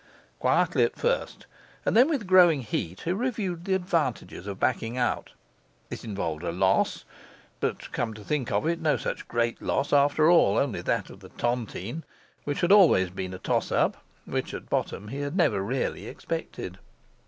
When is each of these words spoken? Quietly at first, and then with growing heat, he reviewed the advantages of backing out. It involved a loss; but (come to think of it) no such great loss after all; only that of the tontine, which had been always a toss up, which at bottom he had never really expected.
Quietly 0.39 0.83
at 0.83 0.95
first, 0.95 1.45
and 1.85 1.95
then 1.95 2.09
with 2.09 2.25
growing 2.25 2.61
heat, 2.63 3.01
he 3.01 3.11
reviewed 3.11 3.65
the 3.65 3.75
advantages 3.75 4.47
of 4.47 4.59
backing 4.59 4.97
out. 4.97 5.33
It 5.91 6.03
involved 6.03 6.41
a 6.41 6.51
loss; 6.51 7.05
but 7.59 7.91
(come 7.91 8.15
to 8.15 8.23
think 8.23 8.51
of 8.51 8.65
it) 8.65 8.81
no 8.81 8.97
such 8.97 9.27
great 9.27 9.61
loss 9.61 9.93
after 9.93 10.27
all; 10.27 10.57
only 10.57 10.81
that 10.81 11.11
of 11.11 11.19
the 11.19 11.29
tontine, 11.29 12.03
which 12.45 12.61
had 12.61 12.69
been 12.69 12.77
always 12.79 13.09
a 13.15 13.37
toss 13.37 13.71
up, 13.71 13.97
which 14.25 14.55
at 14.55 14.71
bottom 14.71 15.09
he 15.09 15.17
had 15.19 15.37
never 15.37 15.61
really 15.61 16.07
expected. 16.07 16.79